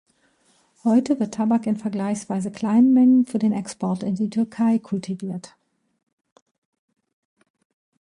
Heute 0.83 1.19
wird 1.19 1.35
Tabak 1.35 1.67
in 1.67 1.75
vergleichsweise 1.75 2.49
kleinen 2.51 2.91
Mengen 2.91 3.27
für 3.27 3.37
den 3.37 3.51
Export 3.51 4.01
in 4.01 4.15
die 4.15 4.31
Türkei 4.31 4.79
kultiviert. 4.79 5.55